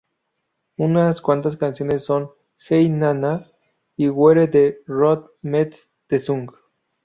Unas 0.77 1.21
cuantas 1.21 1.57
canciones 1.57 2.03
son 2.03 2.31
"Hey 2.57 2.89
Na 2.89 3.13
Na" 3.13 3.45
y 3.95 4.09
"Where 4.09 4.47
the 4.47 4.81
Road 4.87 5.29
Meets 5.43 5.91
the 6.07 6.17
Sun". 6.17 6.49